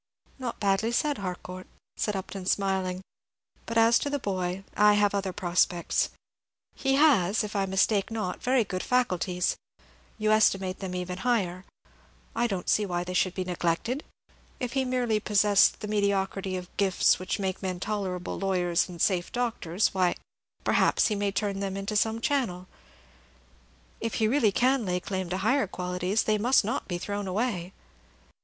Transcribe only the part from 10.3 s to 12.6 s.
estimate them even higher. I